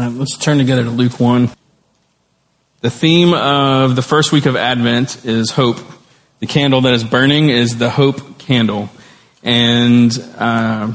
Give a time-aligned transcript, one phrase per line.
[0.00, 1.50] Uh, let's turn together to Luke 1.
[2.80, 5.76] The theme of the first week of Advent is hope.
[6.38, 8.88] The candle that is burning is the hope candle.
[9.42, 10.94] And uh,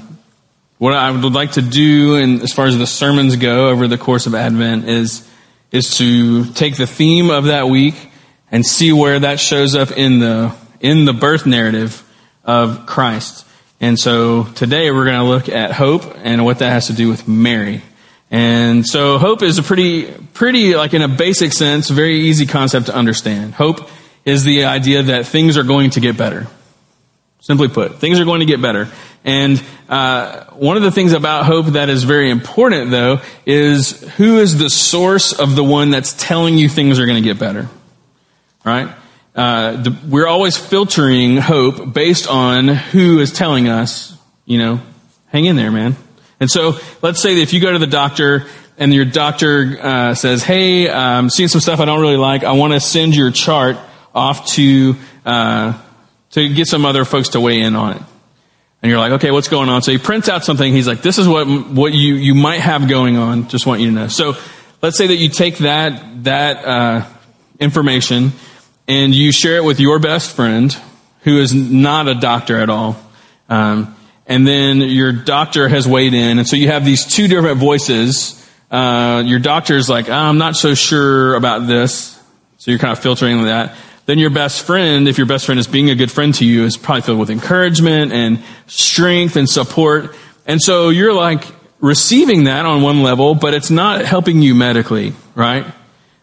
[0.80, 4.00] what I would like to do, and as far as the sermons go over the
[4.00, 5.30] course of Advent, is
[5.72, 8.10] is to take the theme of that week
[8.50, 12.04] and see where that shows up in the in the birth narrative
[12.44, 13.46] of Christ.
[13.80, 17.08] And so today we're going to look at hope and what that has to do
[17.08, 17.84] with Mary.
[18.32, 22.88] And so hope is a pretty, pretty, like in a basic sense, very easy concept
[22.88, 23.54] to understand.
[23.54, 23.88] Hope
[24.26, 26.48] is the idea that things are going to get better.
[27.40, 28.90] Simply put, things are going to get better.
[29.24, 34.40] And uh, one of the things about hope that is very important, though, is who
[34.40, 37.68] is the source of the one that's telling you things are going to get better,
[38.64, 38.94] right?
[39.36, 44.80] Uh, the, we're always filtering hope based on who is telling us, you know,
[45.28, 45.96] hang in there, man.
[46.40, 48.46] And so let's say that if you go to the doctor
[48.78, 52.44] and your doctor uh, says, "Hey, I'm seeing some stuff I don't really like.
[52.44, 53.78] I want to send your chart
[54.14, 54.96] off to
[55.26, 55.80] uh,
[56.32, 58.02] to get some other folks to weigh in on it."
[58.82, 60.72] And you're like, "Okay, what's going on?" So he prints out something.
[60.74, 63.48] He's like, "This is what what you you might have going on.
[63.48, 64.36] Just want you to know." So
[64.82, 67.06] let's say that you take that that uh,
[67.60, 68.34] information
[68.88, 70.76] and you share it with your best friend,
[71.22, 72.98] who is not a doctor at all.
[73.50, 73.96] Um,
[74.28, 78.42] and then your doctor has weighed in, and so you have these two different voices.
[78.72, 82.20] Uh, your is like, I'm not so sure about this,
[82.58, 83.76] so you're kind of filtering that.
[84.06, 86.64] Then your best friend, if your best friend is being a good friend to you,
[86.64, 90.16] is probably filled with encouragement and strength and support.
[90.46, 91.44] And so you're like
[91.80, 95.66] receiving that on one level, but it's not helping you medically, right?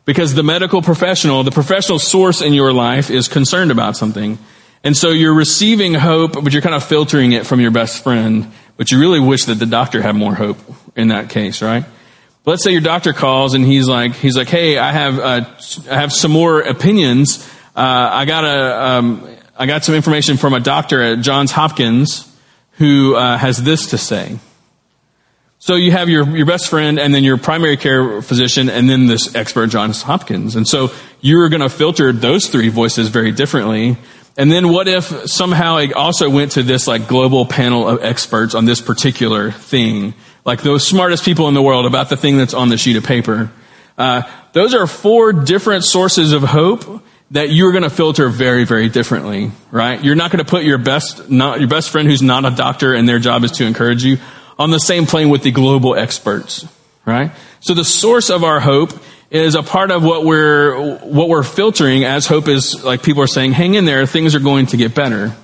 [0.05, 4.39] Because the medical professional, the professional source in your life is concerned about something.
[4.85, 8.51] And so you're receiving hope, but you're kind of filtering it from your best friend.
[8.77, 10.59] But you really wish that the doctor had more hope
[10.97, 11.85] in that case, right?
[12.45, 15.45] But let's say your doctor calls and he's like, he's like, hey, I have, uh,
[15.89, 17.49] I have some more opinions.
[17.77, 22.29] Uh, I got a, um, I got some information from a doctor at Johns Hopkins
[22.79, 24.39] who uh, has this to say.
[25.61, 29.07] So you have your, your best friend and then your primary care physician and then
[29.07, 30.57] this expert Johns Hopkins.
[30.57, 30.91] And so
[31.21, 33.97] you're going to filter those three voices very differently
[34.37, 38.55] and then what if somehow it also went to this like global panel of experts
[38.55, 40.15] on this particular thing?
[40.45, 43.05] Like those smartest people in the world about the thing that's on the sheet of
[43.05, 43.51] paper.
[43.99, 44.23] Uh,
[44.53, 49.51] those are four different sources of hope that you're going to filter very, very differently,
[49.71, 50.03] right?
[50.03, 52.95] You're not going to put your best, not, your best friend who's not a doctor
[52.95, 54.19] and their job is to encourage you
[54.59, 56.67] on the same plane with the global experts,
[57.07, 57.33] right?
[57.61, 58.93] So the source of our hope
[59.33, 63.27] is a part of what we're what we're filtering as hope is like people are
[63.27, 65.35] saying hang in there things are going to get better.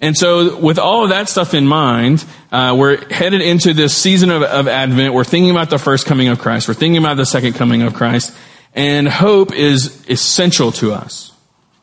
[0.00, 4.30] And so with all of that stuff in mind uh, we're headed into this season
[4.30, 5.14] of, of advent.
[5.14, 6.68] We're thinking about the first coming of christ.
[6.68, 8.36] We're thinking about the second coming of christ.
[8.74, 11.32] And hope is essential to us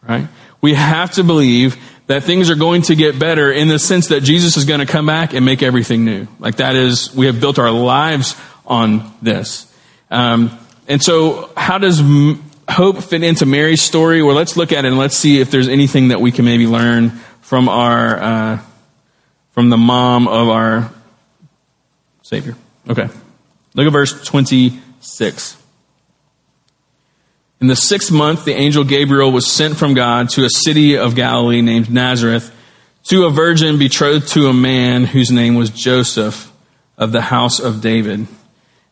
[0.08, 0.28] right?
[0.62, 4.22] We have to believe that things are going to get better in the sense that
[4.22, 6.28] jesus is going to come back and make everything new.
[6.38, 8.36] Like that is we have built our lives
[8.68, 9.72] on this.
[10.12, 12.02] Um, and so, how does
[12.70, 14.22] hope fit into Mary's story?
[14.22, 16.68] Well, let's look at it and let's see if there's anything that we can maybe
[16.68, 18.60] learn from our uh,
[19.52, 20.92] from the mom of our
[22.24, 22.56] Savior.
[22.90, 23.08] Okay,
[23.74, 25.58] look at verse twenty six.
[27.62, 31.16] In the sixth month, the angel Gabriel was sent from God to a city of
[31.16, 32.54] Galilee named Nazareth
[33.06, 36.52] to a virgin betrothed to a man whose name was Joseph
[36.98, 38.28] of the house of David.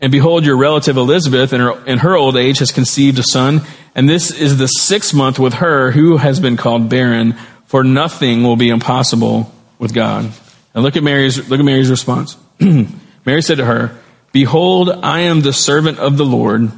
[0.00, 3.62] And behold, your relative Elizabeth in her, in her old age has conceived a son,
[3.94, 7.34] and this is the sixth month with her who has been called barren,
[7.66, 10.30] for nothing will be impossible with God.
[10.74, 12.36] And look at Mary's, look at Mary's response.
[12.60, 13.96] Mary said to her,
[14.32, 16.72] Behold, I am the servant of the Lord.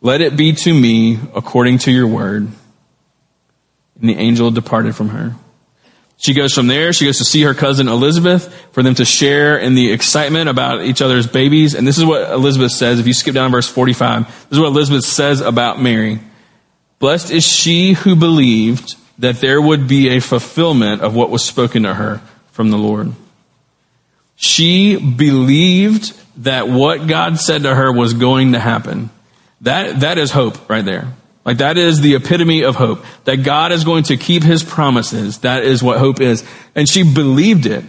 [0.00, 2.48] Let it be to me according to your word.
[4.00, 5.36] And the angel departed from her.
[6.18, 9.58] She goes from there, she goes to see her cousin Elizabeth for them to share
[9.58, 11.74] in the excitement about each other's babies.
[11.74, 12.98] And this is what Elizabeth says.
[12.98, 16.20] If you skip down verse 45, this is what Elizabeth says about Mary.
[16.98, 21.82] Blessed is she who believed that there would be a fulfillment of what was spoken
[21.82, 22.22] to her
[22.52, 23.12] from the Lord.
[24.36, 29.10] She believed that what God said to her was going to happen.
[29.62, 31.12] That, that is hope right there.
[31.46, 33.04] Like that is the epitome of hope.
[33.24, 35.38] That God is going to keep his promises.
[35.38, 36.44] That is what hope is.
[36.74, 37.84] And she believed it.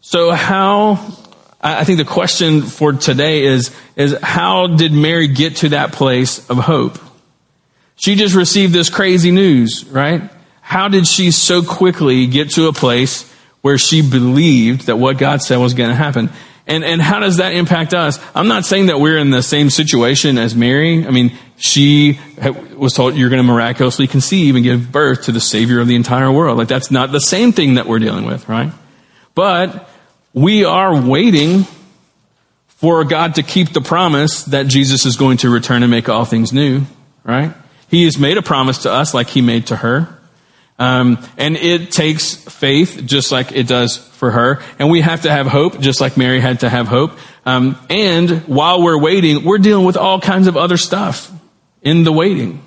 [0.00, 1.16] So how,
[1.60, 6.50] I think the question for today is, is how did Mary get to that place
[6.50, 6.98] of hope?
[7.94, 10.28] She just received this crazy news, right?
[10.60, 15.42] How did she so quickly get to a place where she believed that what God
[15.42, 16.30] said was going to happen?
[16.66, 18.18] And, and how does that impact us?
[18.34, 21.06] I'm not saying that we're in the same situation as Mary.
[21.06, 22.20] I mean, she
[22.76, 25.96] was told you're going to miraculously conceive and give birth to the Savior of the
[25.96, 26.56] entire world.
[26.56, 28.72] Like that's not the same thing that we're dealing with, right?
[29.34, 29.88] But
[30.32, 31.64] we are waiting
[32.68, 36.24] for God to keep the promise that Jesus is going to return and make all
[36.24, 36.82] things new,
[37.24, 37.52] right?
[37.88, 40.14] He has made a promise to us like he made to her.
[40.78, 44.62] Um, and it takes faith just like it does for her.
[44.78, 47.18] And we have to have hope just like Mary had to have hope.
[47.44, 51.32] Um, and while we're waiting, we're dealing with all kinds of other stuff
[51.82, 52.64] in the waiting.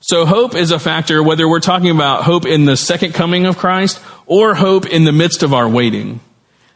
[0.00, 3.56] So hope is a factor whether we're talking about hope in the second coming of
[3.56, 6.20] Christ or hope in the midst of our waiting.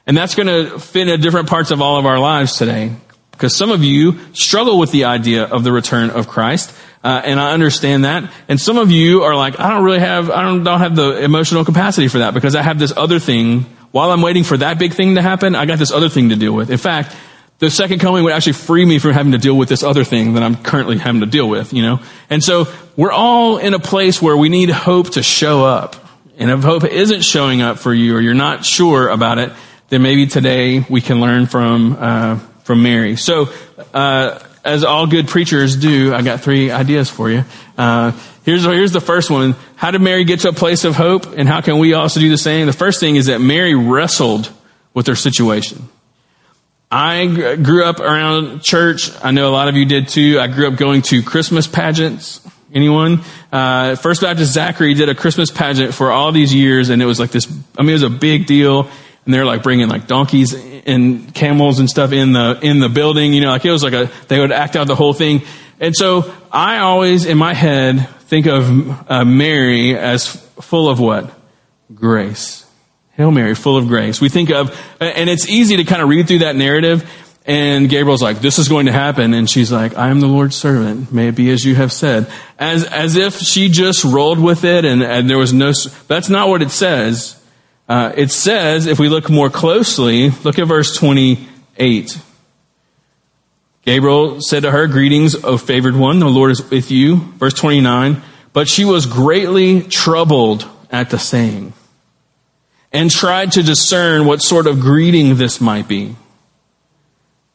[0.06, 2.92] And that's going to fit in different parts of all of our lives today.
[3.30, 6.74] Because some of you struggle with the idea of the return of Christ.
[7.04, 8.32] Uh, and I understand that.
[8.48, 11.22] And some of you are like, I don't really have, I don't, don't have the
[11.22, 13.66] emotional capacity for that because I have this other thing.
[13.90, 16.36] While I'm waiting for that big thing to happen, I got this other thing to
[16.36, 16.70] deal with.
[16.70, 17.14] In fact,
[17.58, 20.34] the second coming would actually free me from having to deal with this other thing
[20.34, 22.00] that I'm currently having to deal with, you know?
[22.30, 25.96] And so we're all in a place where we need hope to show up.
[26.38, 29.52] And if hope isn't showing up for you or you're not sure about it,
[29.88, 33.16] then maybe today we can learn from, uh, from Mary.
[33.16, 33.48] So,
[33.92, 37.44] uh, as all good preachers do, I got three ideas for you.
[37.76, 38.12] Uh,
[38.44, 39.56] here's, here's the first one.
[39.76, 41.26] How did Mary get to a place of hope?
[41.36, 42.66] And how can we also do the same?
[42.66, 44.52] The first thing is that Mary wrestled
[44.94, 45.88] with her situation.
[46.90, 49.10] I grew up around church.
[49.22, 50.38] I know a lot of you did too.
[50.40, 52.40] I grew up going to Christmas pageants.
[52.72, 53.20] Anyone?
[53.52, 57.20] Uh, First Baptist Zachary did a Christmas pageant for all these years, and it was
[57.20, 57.46] like this.
[57.78, 58.88] I mean, it was a big deal,
[59.24, 63.34] and they're like bringing like donkeys and camels and stuff in the in the building.
[63.34, 65.42] You know, like it was like a they would act out the whole thing.
[65.80, 70.26] And so I always in my head think of uh, Mary as
[70.60, 71.30] full of what
[71.94, 72.67] grace.
[73.18, 74.20] Hail Mary, full of grace.
[74.20, 74.70] We think of,
[75.00, 77.10] and it's easy to kind of read through that narrative.
[77.44, 79.34] And Gabriel's like, this is going to happen.
[79.34, 81.12] And she's like, I am the Lord's servant.
[81.12, 82.30] May it be as you have said.
[82.60, 85.72] As, as if she just rolled with it and, and there was no,
[86.06, 87.42] that's not what it says.
[87.88, 92.20] Uh, it says, if we look more closely, look at verse 28.
[93.82, 97.16] Gabriel said to her, Greetings, O favored one, the Lord is with you.
[97.16, 98.22] Verse 29.
[98.52, 101.72] But she was greatly troubled at the saying
[102.92, 106.16] and tried to discern what sort of greeting this might be.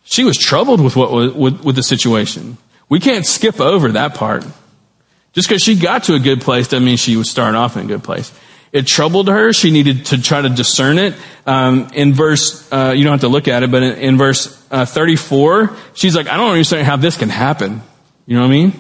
[0.04, 2.58] She was troubled with what was, with, with the situation.
[2.90, 4.46] We can't skip over that part.
[5.34, 7.86] Just because she got to a good place doesn't mean she would start off in
[7.86, 8.32] a good place.
[8.72, 9.54] It troubled her.
[9.54, 11.16] She needed to try to discern it.
[11.46, 14.66] Um, in verse, uh, you don't have to look at it, but in, in verse
[14.72, 17.82] uh, 34, she's like, I don't understand how this can happen.
[18.26, 18.72] You know what I mean?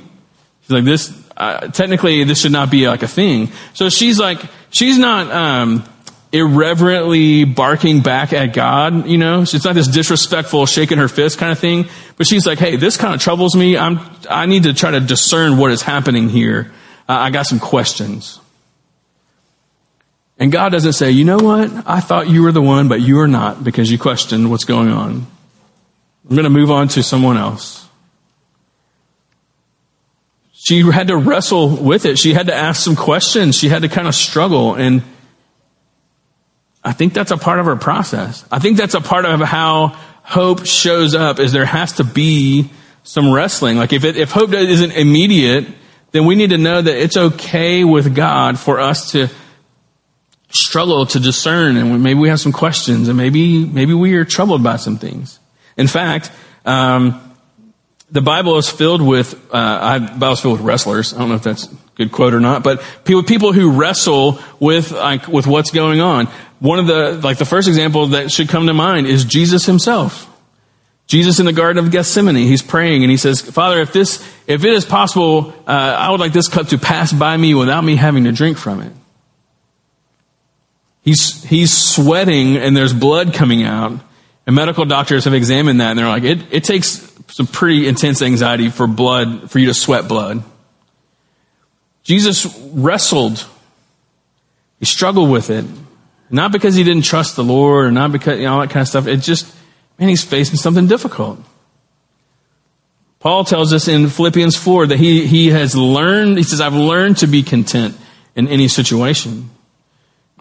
[0.61, 3.51] She's like, this, uh, technically, this should not be like a thing.
[3.73, 4.39] So she's like,
[4.71, 5.83] she's not, um,
[6.33, 9.43] irreverently barking back at God, you know?
[9.43, 11.87] It's not this disrespectful shaking her fist kind of thing,
[12.17, 13.77] but she's like, hey, this kind of troubles me.
[13.77, 16.71] I'm, I need to try to discern what is happening here.
[17.07, 18.39] Uh, I got some questions.
[20.39, 21.71] And God doesn't say, you know what?
[21.85, 24.89] I thought you were the one, but you are not because you questioned what's going
[24.89, 25.27] on.
[26.27, 27.87] I'm going to move on to someone else.
[30.53, 32.17] She had to wrestle with it.
[32.17, 33.55] She had to ask some questions.
[33.55, 35.03] She had to kind of struggle and
[36.83, 38.45] I think that's a part of our process.
[38.51, 42.69] I think that's a part of how hope shows up is there has to be
[43.03, 43.77] some wrestling.
[43.77, 45.67] Like if it, if hope isn't immediate,
[46.11, 49.27] then we need to know that it's okay with God for us to
[50.49, 54.63] struggle to discern and maybe we have some questions and maybe, maybe we are troubled
[54.63, 55.39] by some things.
[55.77, 56.31] In fact,
[56.65, 57.33] um,
[58.11, 61.13] the Bible is filled with, uh, I, Bible's filled with wrestlers.
[61.13, 64.39] I don't know if that's a good quote or not, but people, people who wrestle
[64.59, 66.29] with, like, with what's going on.
[66.63, 70.33] One of the, like the first example that should come to mind is Jesus himself.
[71.07, 74.63] Jesus in the Garden of Gethsemane, he's praying and he says, Father, if this, if
[74.63, 77.97] it is possible, uh, I would like this cup to pass by me without me
[77.97, 78.93] having to drink from it.
[81.01, 83.99] He's, he's sweating and there's blood coming out.
[84.47, 88.21] And medical doctors have examined that and they're like, it, it takes some pretty intense
[88.21, 90.41] anxiety for blood, for you to sweat blood.
[92.03, 93.45] Jesus wrestled.
[94.79, 95.65] He struggled with it.
[96.33, 98.81] Not because he didn't trust the Lord or not because, you know, all that kind
[98.81, 99.05] of stuff.
[99.05, 99.45] It just,
[99.99, 101.39] man, he's facing something difficult.
[103.19, 107.17] Paul tells us in Philippians 4 that he, he has learned, he says, I've learned
[107.17, 107.95] to be content
[108.35, 109.51] in any situation.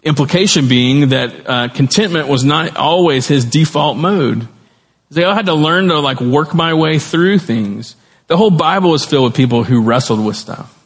[0.01, 4.47] Implication being that uh, contentment was not always his default mode.
[5.11, 7.95] They all had to learn to like work my way through things.
[8.25, 10.83] The whole Bible is filled with people who wrestled with stuff.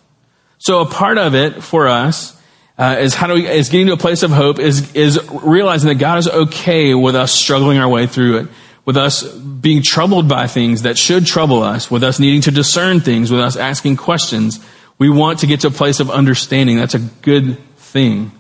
[0.58, 2.37] So a part of it for us
[2.78, 5.90] uh, is how do we is getting to a place of hope is is realizing
[5.90, 8.48] that God is okay with us struggling our way through it,
[8.86, 13.00] with us being troubled by things that should trouble us, with us needing to discern
[13.00, 14.64] things, with us asking questions.
[15.00, 16.78] We want to get to a place of understanding.
[16.78, 18.32] That's a good thing.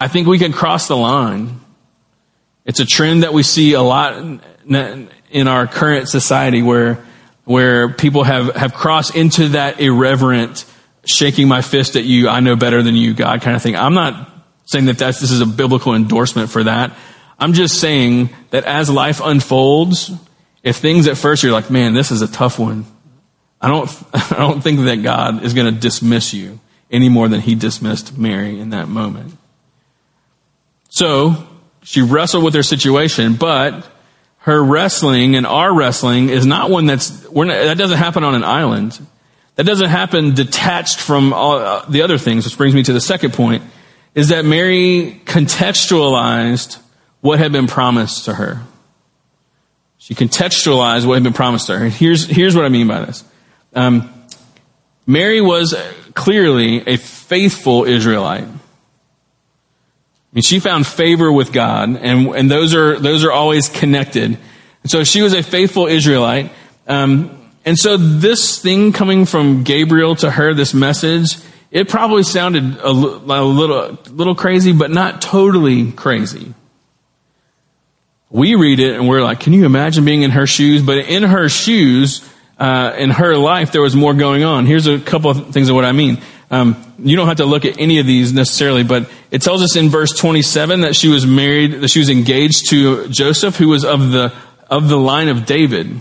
[0.00, 1.60] I think we can cross the line.
[2.64, 7.04] It's a trend that we see a lot in our current society where,
[7.44, 10.64] where people have, have crossed into that irreverent,
[11.06, 13.76] shaking my fist at you, I know better than you, God kind of thing.
[13.76, 14.30] I'm not
[14.66, 16.96] saying that that's, this is a biblical endorsement for that.
[17.38, 20.10] I'm just saying that as life unfolds,
[20.62, 22.84] if things at first you're like, man, this is a tough one,
[23.60, 27.40] I don't, I don't think that God is going to dismiss you any more than
[27.40, 29.36] he dismissed Mary in that moment.
[30.90, 31.46] So
[31.82, 33.86] she wrestled with her situation, but
[34.38, 38.44] her wrestling and our wrestling is not one that's, not, that doesn't happen on an
[38.44, 38.98] island.
[39.56, 43.00] That doesn't happen detached from all, uh, the other things, which brings me to the
[43.00, 43.62] second point,
[44.14, 46.78] is that Mary contextualized
[47.20, 48.62] what had been promised to her.
[49.98, 51.88] She contextualized what had been promised to her.
[51.88, 53.22] Here's, here's what I mean by this.
[53.74, 54.12] Um,
[55.06, 55.74] Mary was
[56.14, 58.44] clearly a faithful Israelite.
[58.44, 64.38] I mean, she found favor with God, and, and those are, those are always connected.
[64.82, 66.52] And so she was a faithful Israelite.
[66.86, 71.36] Um, and so this thing coming from Gabriel to her, this message,
[71.70, 76.54] it probably sounded a, little, little crazy, but not totally crazy.
[78.30, 80.82] We read it and we're like, can you imagine being in her shoes?
[80.82, 84.66] But in her shoes, uh, in her life, there was more going on.
[84.66, 86.18] Here's a couple of things of what I mean.
[86.50, 89.76] Um, you don't have to look at any of these necessarily, but it tells us
[89.76, 93.84] in verse 27 that she was married, that she was engaged to Joseph, who was
[93.84, 94.32] of the
[94.68, 96.00] of the line of David.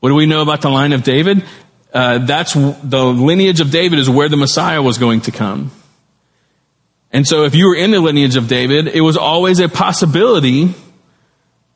[0.00, 1.44] What do we know about the line of David?
[1.92, 5.70] Uh, that's the lineage of David is where the Messiah was going to come.
[7.10, 10.74] And so, if you were in the lineage of David, it was always a possibility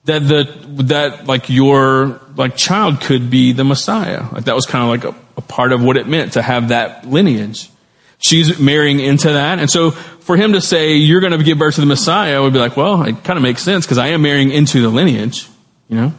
[0.04, 0.44] that the
[0.84, 4.24] that like your like child could be the Messiah.
[4.30, 6.68] Like that was kind of like a, a part of what it meant to have
[6.68, 7.70] that lineage.
[8.18, 9.58] She's marrying into that.
[9.58, 12.52] And so for him to say, you're going to give birth to the Messiah would
[12.52, 15.48] be like, well, it kind of makes sense because I am marrying into the lineage,
[15.88, 16.14] you know?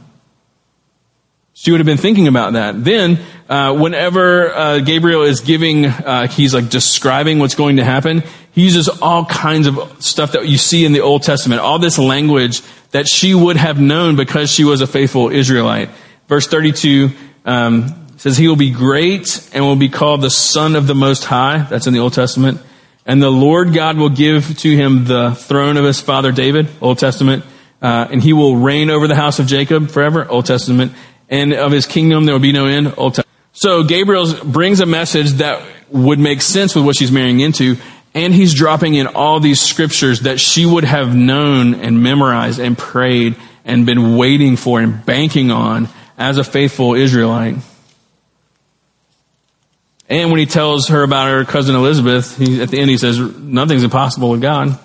[1.64, 2.84] She would have been thinking about that.
[2.84, 8.24] Then, uh, whenever uh, Gabriel is giving, uh, he's like describing what's going to happen,
[8.52, 11.98] he uses all kinds of stuff that you see in the Old Testament, all this
[11.98, 15.90] language that she would have known because she was a faithful Israelite.
[16.28, 17.12] Verse 32,
[17.46, 21.24] um, says he will be great and will be called the son of the most
[21.24, 21.60] high.
[21.60, 22.60] That's in the Old Testament.
[23.06, 27.00] And the Lord God will give to him the throne of his father David, Old
[27.00, 27.46] Testament.
[27.82, 30.92] Uh, and he will reign over the house of Jacob forever, Old Testament.
[31.34, 32.94] And of his kingdom there will be no end.
[33.54, 37.78] So Gabriel brings a message that would make sense with what she's marrying into.
[38.14, 42.78] And he's dropping in all these scriptures that she would have known and memorized and
[42.78, 43.36] prayed
[43.66, 47.56] and been waiting for and banking on as a faithful Israelite.
[50.08, 53.20] And when he tells her about her cousin Elizabeth, he, at the end he says,
[53.20, 54.78] nothing's impossible with God.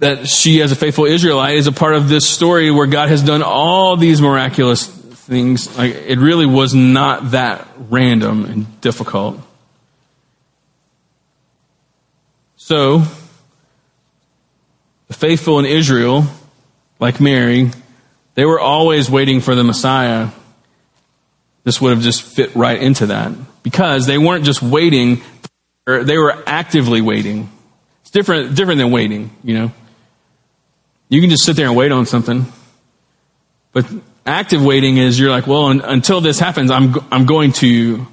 [0.00, 3.22] That she, as a faithful Israelite, is a part of this story where God has
[3.22, 5.76] done all these miraculous things.
[5.78, 9.38] Like, it really was not that random and difficult.
[12.56, 13.02] So,
[15.08, 16.24] the faithful in Israel,
[16.98, 17.70] like Mary,
[18.34, 20.30] they were always waiting for the Messiah
[21.64, 25.22] this would have just fit right into that because they weren't just waiting,
[25.86, 27.50] they were actively waiting.
[28.02, 29.72] It's different, different than waiting, you know.
[31.10, 32.46] You can just sit there and wait on something.
[33.72, 33.84] But
[34.24, 38.06] active waiting is you're like, well, un- until this happens, I'm, I'm going to,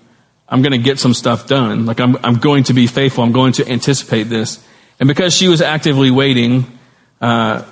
[0.49, 1.85] I'm going to get some stuff done.
[1.85, 3.23] Like I'm, I'm going to be faithful.
[3.23, 4.63] I'm going to anticipate this.
[4.99, 6.65] And because she was actively waiting,
[7.21, 7.63] uh,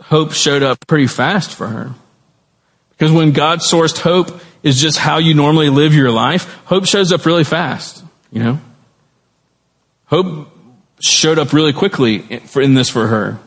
[0.00, 1.90] hope showed up pretty fast for her.
[2.90, 7.12] Because when God sourced hope is just how you normally live your life, hope shows
[7.12, 8.60] up really fast, you know?
[10.06, 10.48] Hope
[11.00, 13.40] showed up really quickly in this for her.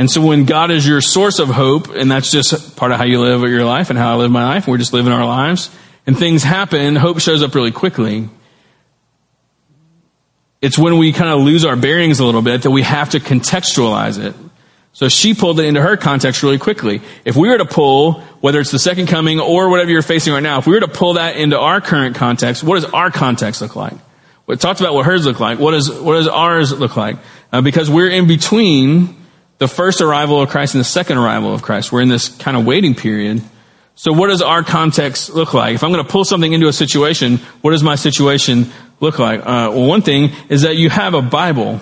[0.00, 3.04] And so when God is your source of hope, and that's just part of how
[3.04, 5.68] you live your life and how I live my life, we're just living our lives,
[6.06, 8.30] and things happen, hope shows up really quickly.
[10.62, 13.20] It's when we kind of lose our bearings a little bit that we have to
[13.20, 14.34] contextualize it.
[14.94, 17.02] So she pulled it into her context really quickly.
[17.26, 20.42] If we were to pull, whether it's the second coming or whatever you're facing right
[20.42, 23.60] now, if we were to pull that into our current context, what does our context
[23.60, 23.98] look like?
[24.46, 25.58] We talked about what hers look like.
[25.58, 27.18] What does, what does ours look like?
[27.52, 29.19] Uh, because we're in between
[29.60, 31.92] the first arrival of Christ and the second arrival of Christ.
[31.92, 33.42] We're in this kind of waiting period.
[33.94, 35.74] So what does our context look like?
[35.74, 39.40] If I'm going to pull something into a situation, what does my situation look like?
[39.40, 41.78] Uh, well, one thing is that you have a Bible.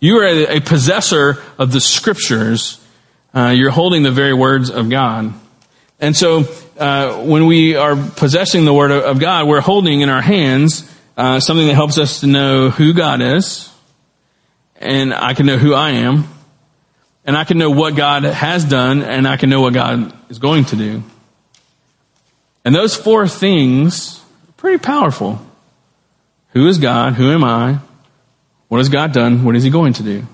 [0.00, 2.84] You are a, a possessor of the scriptures.
[3.32, 5.32] Uh, you're holding the very words of God.
[6.00, 6.44] And so,
[6.76, 11.38] uh, when we are possessing the word of God, we're holding in our hands uh,
[11.38, 13.70] something that helps us to know who God is,
[14.76, 16.28] and I can know who I am,
[17.24, 20.38] and I can know what God has done, and I can know what God is
[20.38, 21.02] going to do.
[22.64, 25.44] And those four things are pretty powerful.
[26.50, 27.14] Who is God?
[27.14, 27.78] Who am I?
[28.68, 29.44] What has God done?
[29.44, 30.26] What is He going to do?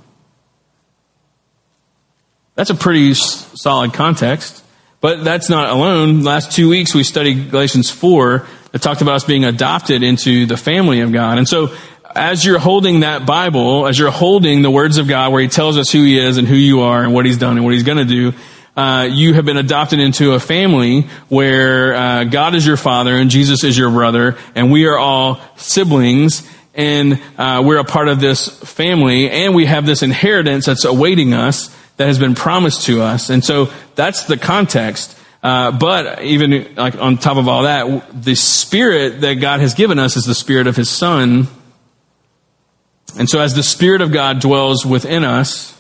[2.55, 4.65] That's a pretty solid context.
[5.01, 6.23] But that's not alone.
[6.23, 10.59] Last two weeks we studied Galatians 4 that talked about us being adopted into the
[10.59, 11.39] family of God.
[11.39, 11.75] And so
[12.15, 15.79] as you're holding that Bible, as you're holding the words of God where he tells
[15.79, 17.83] us who he is and who you are and what he's done and what he's
[17.83, 18.33] going to do,
[18.77, 23.31] uh, you have been adopted into a family where uh, God is your father and
[23.31, 28.21] Jesus is your brother, and we are all siblings, and uh, we're a part of
[28.21, 33.03] this family, and we have this inheritance that's awaiting us that has been promised to
[33.03, 35.17] us, and so that's the context.
[35.43, 39.99] Uh, but even like on top of all that, the spirit that God has given
[39.99, 41.49] us is the spirit of His Son.
[43.19, 45.77] And so, as the Spirit of God dwells within us,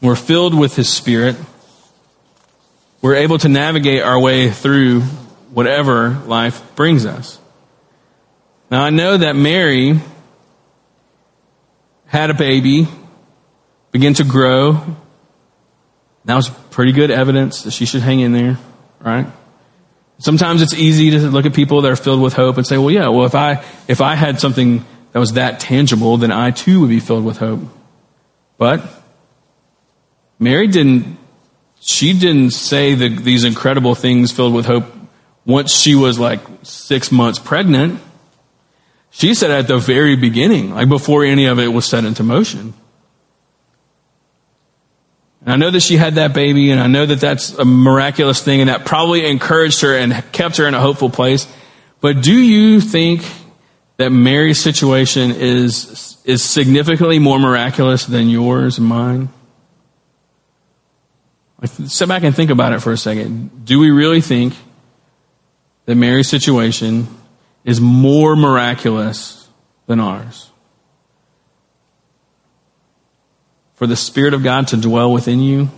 [0.00, 1.36] we're filled with His Spirit.
[3.00, 5.02] We're able to navigate our way through
[5.50, 7.38] whatever life brings us.
[8.70, 10.00] Now, I know that Mary
[12.06, 12.88] had a baby,
[13.92, 14.96] began to grow,
[16.24, 18.58] that was pretty good evidence that she should hang in there,
[19.00, 19.26] right?
[20.18, 22.90] Sometimes it's easy to look at people that are filled with hope and say, well,
[22.90, 26.80] yeah, well, if I, if I had something that was that tangible, then I too
[26.80, 27.60] would be filled with hope.
[28.56, 28.82] But
[30.38, 31.18] Mary didn't,
[31.80, 34.84] she didn't say the, these incredible things filled with hope
[35.44, 38.00] once she was like six months pregnant.
[39.10, 42.74] She said at the very beginning, like before any of it was set into motion.
[45.44, 48.42] And I know that she had that baby, and I know that that's a miraculous
[48.42, 51.46] thing, and that probably encouraged her and kept her in a hopeful place.
[52.00, 53.22] But do you think
[53.98, 59.28] that Mary's situation is, is significantly more miraculous than yours and mine?
[61.60, 63.66] Like, sit back and think about it for a second.
[63.66, 64.54] Do we really think
[65.84, 67.06] that Mary's situation
[67.64, 69.48] is more miraculous
[69.86, 70.50] than ours?
[73.74, 75.68] For the Spirit of God to dwell within you,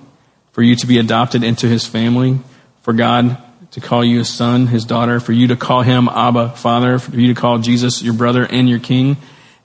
[0.53, 2.39] for you to be adopted into His family,
[2.83, 3.39] for God
[3.73, 7.19] to call you His son, His daughter, for you to call Him Abba, Father, for
[7.19, 9.17] you to call Jesus your brother and your King,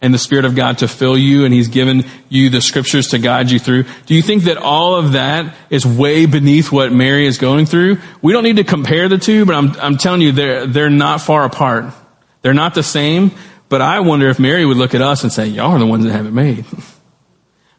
[0.02, 3.20] and the Spirit of God to fill you, and He's given you the scriptures to
[3.20, 3.86] guide you through.
[4.06, 8.00] Do you think that all of that is way beneath what Mary is going through?
[8.22, 11.22] We don't need to compare the two, but I'm, I'm telling you, they're, they're not
[11.22, 11.94] far apart.
[12.41, 13.32] They're not the same,
[13.70, 16.04] but I wonder if Mary would look at us and say, y'all are the ones
[16.06, 16.65] that have it made.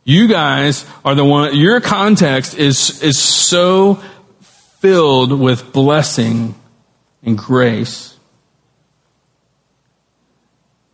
[0.04, 4.02] You guys are the one, your context is, is so
[4.80, 6.56] filled with blessing
[7.22, 8.16] and grace.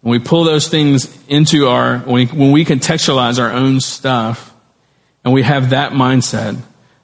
[0.02, 4.54] When we pull those things into our, when we, when we contextualize our own stuff,
[5.24, 6.60] and we have that mindset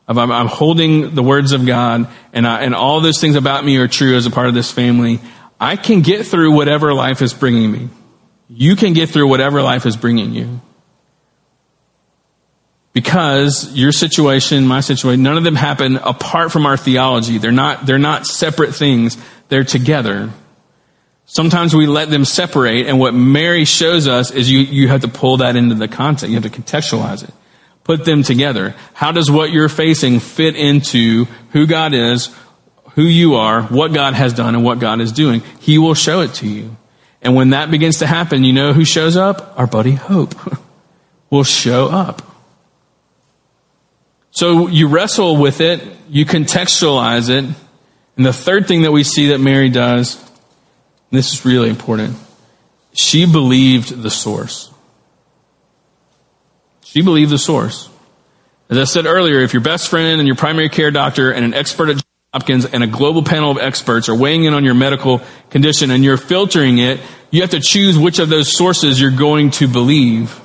[0.07, 3.65] of I'm, I'm holding the words of God, and, I, and all those things about
[3.65, 5.21] me are true as a part of this family,
[5.59, 7.89] I can get through whatever life is bringing me.
[8.49, 10.61] You can get through whatever life is bringing you
[12.95, 17.39] because your situation, my situation, none of them happen apart from our theology.
[17.39, 19.19] They're not, they're not separate things.
[19.49, 20.31] They're together.
[21.27, 25.09] Sometimes we let them separate, and what Mary shows us is you, you have to
[25.09, 26.29] pull that into the context.
[26.29, 27.35] You have to contextualize it.
[27.83, 28.75] Put them together.
[28.93, 32.35] How does what you're facing fit into who God is,
[32.93, 35.43] who you are, what God has done, and what God is doing?
[35.61, 36.77] He will show it to you.
[37.21, 39.59] And when that begins to happen, you know who shows up?
[39.59, 40.35] Our buddy Hope
[41.31, 42.34] will show up.
[44.35, 47.45] So you wrestle with it, you contextualize it,
[48.17, 50.21] and the third thing that we see that Mary does,
[51.13, 52.17] this is really important,
[52.93, 54.73] she believed the source.
[56.83, 57.89] She believed the source.
[58.69, 61.55] As I said earlier, if your best friend and your primary care doctor and an
[61.55, 64.75] expert at Johns Hopkins and a global panel of experts are weighing in on your
[64.75, 65.21] medical
[65.51, 69.53] condition and you're filtering it, you have to choose which of those sources you're going
[69.53, 70.41] to believe.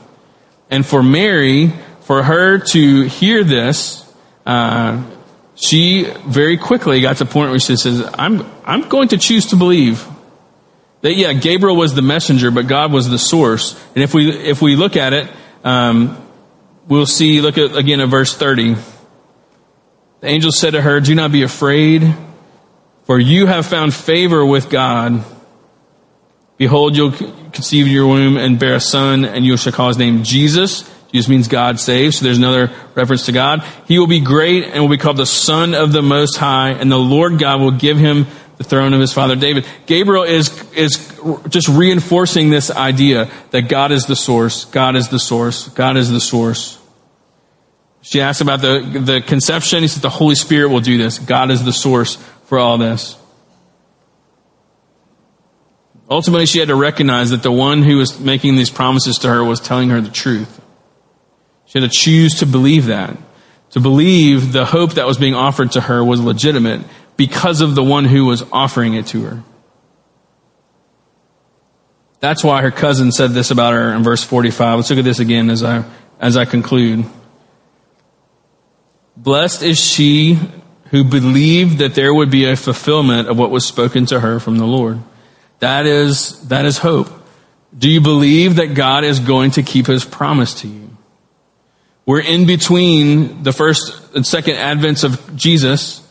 [0.70, 1.74] And for Mary,
[2.10, 4.04] for her to hear this,
[4.44, 5.00] uh,
[5.54, 9.46] she very quickly got to the point where she says, I'm, I'm going to choose
[9.52, 10.08] to believe.
[11.02, 13.80] That, yeah, Gabriel was the messenger, but God was the source.
[13.94, 15.30] And if we, if we look at it,
[15.64, 16.18] um,
[16.88, 18.74] we'll see, look at, again at verse 30.
[20.22, 22.12] The angel said to her, Do not be afraid,
[23.04, 25.24] for you have found favor with God.
[26.58, 30.00] Behold, you'll conceive in your womb and bear a son, and you shall call his
[30.00, 30.90] name Jesus.
[31.12, 33.64] Jesus means God saves, so there's another reference to God.
[33.88, 36.92] He will be great and will be called the Son of the Most High, and
[36.92, 39.66] the Lord God will give him the throne of his father David.
[39.86, 45.20] Gabriel is, is just reinforcing this idea that God is the source, God is the
[45.20, 46.78] source, God is the source.
[48.02, 49.82] She asks about the, the conception.
[49.82, 51.20] He says the Holy Spirit will do this.
[51.20, 53.18] God is the source for all this.
[56.10, 59.44] Ultimately, she had to recognize that the one who was making these promises to her
[59.44, 60.59] was telling her the truth.
[61.70, 63.16] She had to choose to believe that.
[63.72, 66.82] To believe the hope that was being offered to her was legitimate
[67.16, 69.44] because of the one who was offering it to her.
[72.22, 74.80] That's why her cousin said this about her in verse 45.
[74.80, 75.86] Let's look at this again as I,
[76.20, 77.06] as I conclude.
[79.16, 80.40] Blessed is she
[80.86, 84.58] who believed that there would be a fulfillment of what was spoken to her from
[84.58, 85.00] the Lord.
[85.60, 87.10] That is, that is hope.
[87.78, 90.90] Do you believe that God is going to keep his promise to you?
[92.10, 96.02] We're in between the first and second advents of Jesus,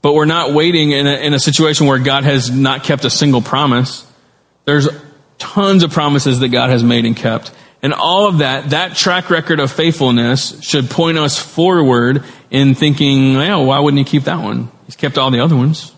[0.00, 3.10] but we're not waiting in a, in a situation where God has not kept a
[3.10, 4.06] single promise.
[4.64, 4.88] There's
[5.38, 7.50] tons of promises that God has made and kept.
[7.82, 13.34] And all of that, that track record of faithfulness should point us forward in thinking,
[13.34, 14.70] well, why wouldn't he keep that one?
[14.86, 15.92] He's kept all the other ones.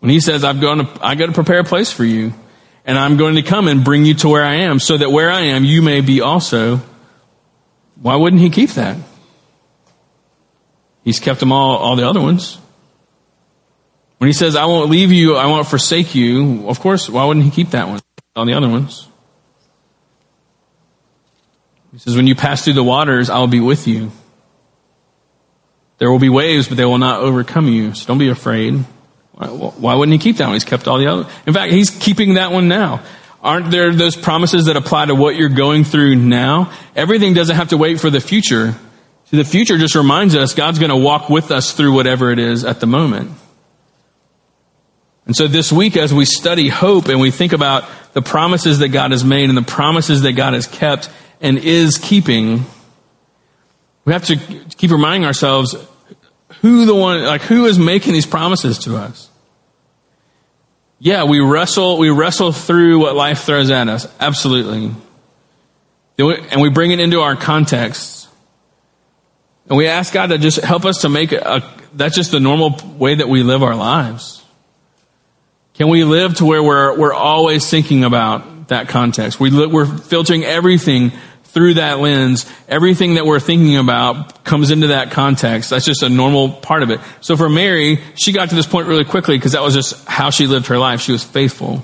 [0.00, 2.34] When he says, I've gone to, I got to prepare a place for you,
[2.86, 5.30] and I'm going to come and bring you to where I am, so that where
[5.30, 6.80] I am, you may be also.
[8.00, 8.96] Why wouldn't he keep that?
[11.02, 12.58] He's kept them all, all the other ones.
[14.18, 17.44] When he says, I won't leave you, I won't forsake you, of course, why wouldn't
[17.44, 18.00] he keep that one?
[18.34, 19.08] On the other ones.
[21.92, 24.12] He says, when you pass through the waters, I'll be with you.
[25.98, 27.94] There will be waves, but they will not overcome you.
[27.94, 28.84] So don't be afraid.
[29.36, 30.54] Why wouldn't he keep that one?
[30.54, 31.30] He's kept all the other.
[31.46, 33.02] In fact, he's keeping that one now.
[33.42, 36.72] Aren't there those promises that apply to what you're going through now?
[36.96, 38.74] Everything doesn't have to wait for the future.
[39.26, 42.38] See, the future just reminds us God's going to walk with us through whatever it
[42.38, 43.30] is at the moment.
[45.26, 48.88] And so this week, as we study hope and we think about the promises that
[48.88, 52.64] God has made and the promises that God has kept and is keeping,
[54.04, 55.74] we have to keep reminding ourselves
[56.62, 59.30] who the one, like who is making these promises to us.
[60.98, 64.06] Yeah, we wrestle, we wrestle through what life throws at us.
[64.18, 64.94] Absolutely.
[66.18, 68.28] And we bring it into our context.
[69.68, 72.78] And we ask God to just help us to make a, that's just the normal
[72.96, 74.42] way that we live our lives.
[75.74, 79.38] Can we live to where we're, we're always thinking about that context?
[79.38, 81.12] We look, we're filtering everything
[81.56, 82.44] through that lens.
[82.68, 85.70] Everything that we're thinking about comes into that context.
[85.70, 87.00] That's just a normal part of it.
[87.22, 90.28] So for Mary, she got to this point really quickly because that was just how
[90.28, 91.00] she lived her life.
[91.00, 91.82] She was faithful.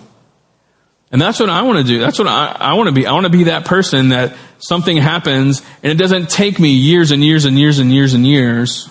[1.10, 2.00] And that's what I want to do.
[2.00, 3.06] That's what I, I want to be.
[3.06, 7.10] I want to be that person that something happens and it doesn't take me years
[7.10, 8.90] and years and years and years and years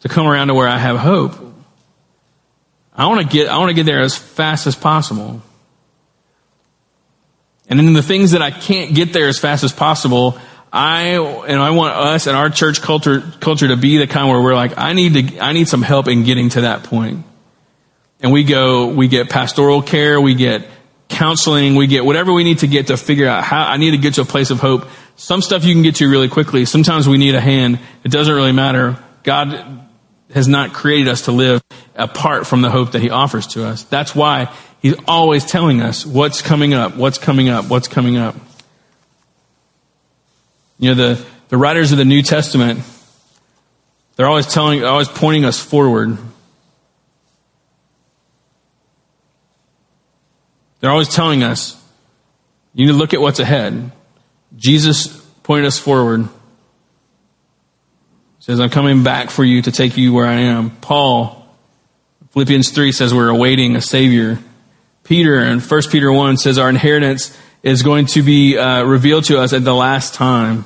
[0.00, 1.34] to come around to where I have hope.
[2.94, 5.42] I want to get, I want to get there as fast as possible.
[7.68, 10.38] And then the things that I can't get there as fast as possible,
[10.72, 14.40] I, and I want us and our church culture, culture to be the kind where
[14.40, 17.24] we're like, I need to, I need some help in getting to that point.
[18.20, 20.66] And we go, we get pastoral care, we get
[21.08, 23.98] counseling, we get whatever we need to get to figure out how I need to
[23.98, 24.88] get to a place of hope.
[25.16, 26.64] Some stuff you can get to really quickly.
[26.64, 27.78] Sometimes we need a hand.
[28.04, 28.98] It doesn't really matter.
[29.22, 29.84] God
[30.32, 31.62] has not created us to live
[31.98, 33.82] apart from the hope that he offers to us.
[33.82, 38.36] That's why he's always telling us what's coming up, what's coming up, what's coming up.
[40.78, 42.80] You know, the, the writers of the New Testament,
[44.16, 46.16] they're always telling, always pointing us forward.
[50.80, 51.74] They're always telling us,
[52.74, 53.90] you need to look at what's ahead.
[54.56, 55.08] Jesus
[55.42, 56.22] pointed us forward.
[56.22, 56.28] He
[58.38, 60.70] says, I'm coming back for you to take you where I am.
[60.70, 61.37] Paul,
[62.30, 64.38] Philippians 3 says we're awaiting a Savior.
[65.04, 69.38] Peter in 1 Peter 1 says our inheritance is going to be uh, revealed to
[69.38, 70.64] us at the last time.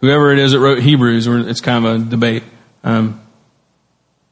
[0.00, 2.42] Whoever it is that wrote Hebrews, it's kind of a debate.
[2.84, 3.20] Um,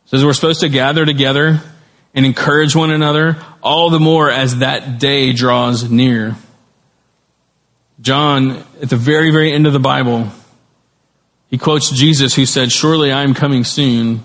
[0.06, 1.60] says we're supposed to gather together
[2.14, 6.36] and encourage one another, all the more as that day draws near.
[8.00, 10.28] John, at the very, very end of the Bible,
[11.48, 14.22] he quotes Jesus who said, Surely I am coming soon.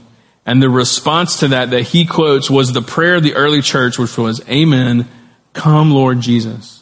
[0.49, 3.99] And the response to that that he quotes was the prayer of the early church,
[3.99, 5.07] which was, Amen,
[5.53, 6.81] come Lord Jesus.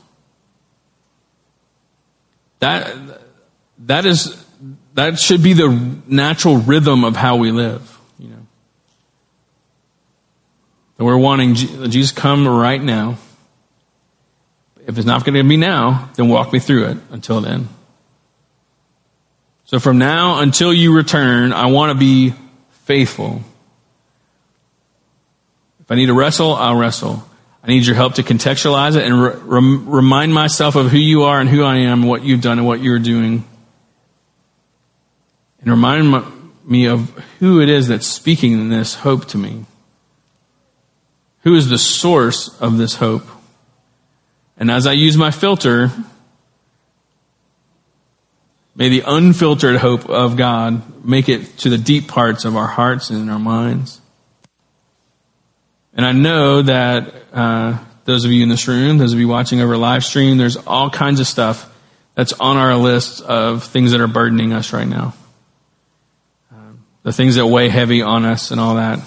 [2.60, 2.96] That,
[3.80, 4.42] that is,
[4.94, 5.68] that should be the
[6.08, 8.48] natural rhythm of how we live, you know.
[10.96, 13.18] That we're wanting Jesus come right now.
[14.88, 17.68] If it's not going to be now, then walk me through it until then.
[19.66, 22.34] So from now until you return, I want to be
[22.86, 23.42] faithful.
[25.88, 27.26] If I need to wrestle, I'll wrestle.
[27.64, 31.40] I need your help to contextualize it and re- remind myself of who you are
[31.40, 33.46] and who I am, what you've done and what you're doing.
[35.62, 36.26] And remind
[36.66, 39.64] me of who it is that's speaking this hope to me.
[41.44, 43.26] Who is the source of this hope?
[44.58, 45.90] And as I use my filter,
[48.76, 53.10] may the unfiltered hope of God make it to the deep parts of our hearts
[53.10, 54.02] and our minds.
[55.98, 59.60] And I know that uh, those of you in this room, those of you watching
[59.60, 61.74] over live stream, there's all kinds of stuff
[62.14, 65.16] that's on our list of things that are burdening us right now.
[66.52, 69.00] Um, the things that weigh heavy on us and all that.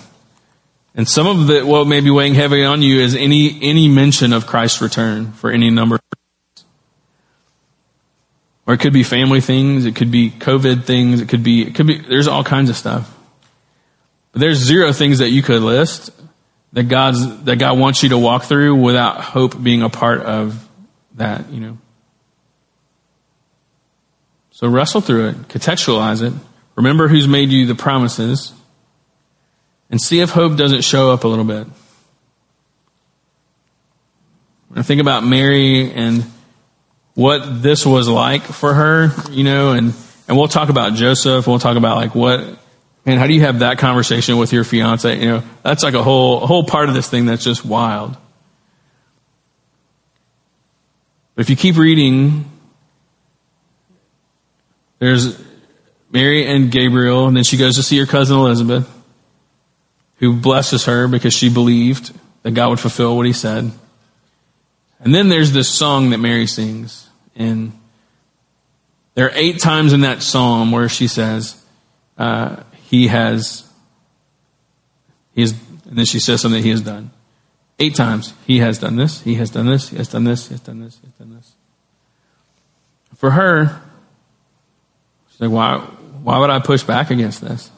[0.97, 4.33] And some of the, what may be weighing heavy on you is any, any mention
[4.33, 6.67] of Christ's return for any number of reasons.
[8.67, 11.77] Or it could be family things, it could be COVID things, it could be, it
[11.77, 13.17] could be, there's all kinds of stuff.
[14.33, 16.11] But there's zero things that you could list
[16.73, 20.69] that God's, that God wants you to walk through without hope being a part of
[21.15, 21.79] that, you know.
[24.51, 26.33] So wrestle through it, contextualize it,
[26.77, 28.53] remember who's made you the promises,
[29.91, 31.67] and see if hope doesn't show up a little bit.
[34.69, 36.25] When I think about Mary and
[37.15, 39.93] what this was like for her, you know, and,
[40.29, 42.59] and we'll talk about Joseph, we'll talk about like what,
[43.11, 45.19] man, how do you have that conversation with your fiance?
[45.19, 48.17] You know, that's like a whole, a whole part of this thing that's just wild.
[51.35, 52.49] But if you keep reading,
[55.01, 55.43] there's
[56.13, 58.89] Mary and Gabriel, and then she goes to see her cousin Elizabeth
[60.19, 62.13] who blesses her because she believed
[62.45, 63.73] that God would fulfill what he said.
[65.01, 67.09] And then there's this song that Mary sings.
[67.35, 67.73] And
[69.15, 71.61] there are eight times in that psalm where she says,
[72.17, 73.71] uh, He has,
[75.33, 75.53] He has,
[75.89, 77.13] and then she says something He has done.
[77.79, 78.35] Eight times.
[78.49, 80.81] He has done this, He has done this, He has done this, He has done
[80.81, 81.53] this, He has done this.
[83.15, 83.81] For her,
[85.31, 87.71] she's like, why, why would I push back against this?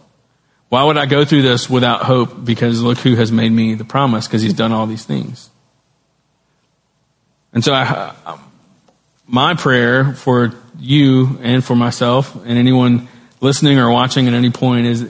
[0.70, 2.42] Why would I go through this without hope?
[2.42, 5.50] Because look who has made me the promise, because he's done all these things.
[7.52, 8.38] And so I,
[9.26, 13.08] my prayer for you and for myself and anyone
[13.42, 15.02] listening or watching at any point is,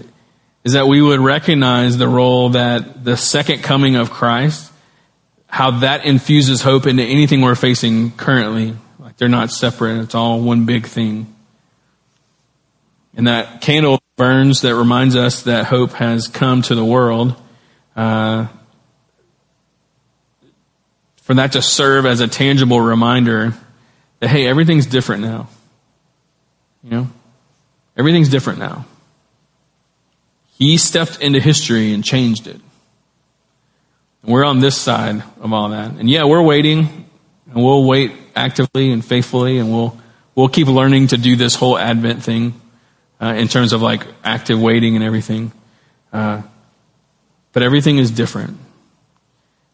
[0.64, 4.72] is that we would recognize the role that the second coming of Christ,
[5.46, 8.74] how that infuses hope into anything we're facing currently.
[8.98, 10.00] Like they're not separate.
[10.00, 11.32] It's all one big thing.
[13.14, 17.36] And that candle burns that reminds us that hope has come to the world.
[17.94, 18.46] Uh,
[21.16, 23.52] for that to serve as a tangible reminder
[24.20, 25.48] that, hey, everything's different now.
[26.82, 27.08] You know?
[27.96, 28.86] Everything's different now.
[30.58, 32.60] He stepped into history and changed it.
[34.22, 35.92] And we're on this side of all that.
[35.92, 37.08] And yeah, we're waiting,
[37.46, 39.98] and we'll wait actively and faithfully, and we'll,
[40.34, 42.60] we'll keep learning to do this whole Advent thing
[43.20, 45.52] uh, in terms of like active waiting and everything.
[46.12, 46.42] Uh,
[47.52, 48.58] but everything is different.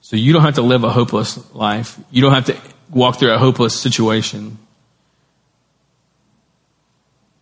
[0.01, 1.99] So you don't have to live a hopeless life.
[2.11, 2.57] You don't have to
[2.91, 4.59] walk through a hopeless situation.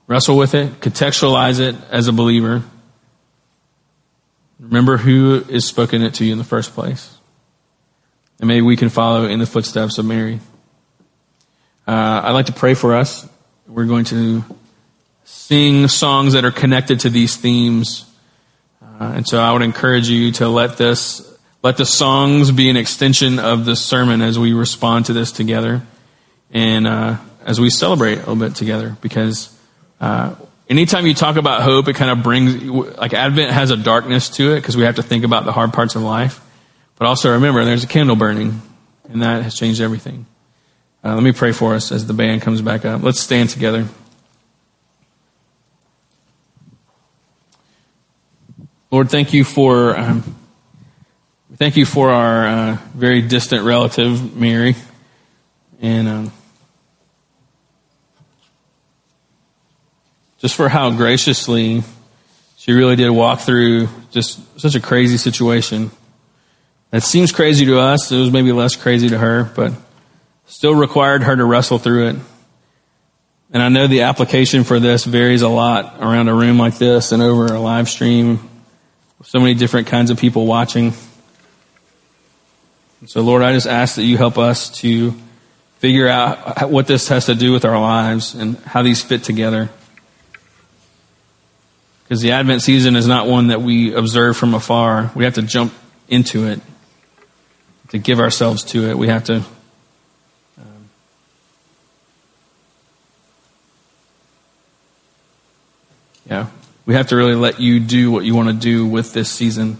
[0.09, 2.63] Wrestle with it, contextualize it as a believer.
[4.61, 7.17] Remember who is spoken it to you in the first place.
[8.39, 10.41] And maybe we can follow in the footsteps of Mary.
[11.87, 13.29] Uh, I'd like to pray for us.
[13.67, 14.45] We're going to
[15.25, 18.05] sing songs that are connected to these themes.
[18.81, 22.77] Uh, and so I would encourage you to let this, let the songs be an
[22.77, 25.83] extension of the sermon as we respond to this together.
[26.53, 29.56] And uh, as we celebrate a little bit together because
[30.01, 30.35] uh,
[30.69, 34.53] anytime you talk about hope, it kind of brings, like Advent has a darkness to
[34.53, 36.41] it because we have to think about the hard parts of life.
[36.97, 38.61] But also remember, there's a candle burning,
[39.09, 40.27] and that has changed everything.
[41.05, 43.03] Uh, let me pray for us as the band comes back up.
[43.03, 43.87] Let's stand together.
[48.91, 50.37] Lord, thank you for um,
[51.57, 54.75] thank you for our uh, very distant relative Mary,
[55.81, 56.33] and um,
[60.47, 61.83] just for how graciously
[62.57, 65.91] she really did walk through just such a crazy situation.
[66.93, 68.13] That seems crazy to us.
[68.13, 69.73] It was maybe less crazy to her, but
[70.47, 72.17] still required her to wrestle through it.
[73.51, 77.11] And I know the application for this varies a lot around a room like this
[77.11, 78.49] and over a live stream.
[79.25, 80.95] So many different kinds of people watching.
[83.01, 85.13] And So Lord, I just ask that you help us to
[85.79, 89.71] figure out what this has to do with our lives and how these fit together.
[92.07, 95.11] Because the Advent season is not one that we observe from afar.
[95.17, 95.75] We have to jump
[96.07, 96.61] into it,
[97.89, 98.97] to give ourselves to it.
[98.97, 99.43] We have to
[100.57, 100.89] um,
[106.31, 106.47] yeah,
[106.87, 109.79] we have to really let you do what you want to do with this season.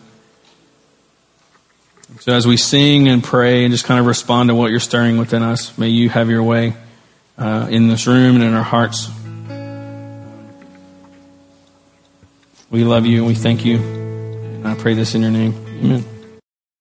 [2.19, 5.19] So as we sing and pray and just kind of respond to what you're stirring
[5.19, 6.75] within us, may you have your way
[7.39, 9.11] uh, in this room and in our hearts.
[12.71, 13.77] We love you and we thank you.
[13.79, 15.55] And I pray this in your name.
[15.83, 16.16] Amen.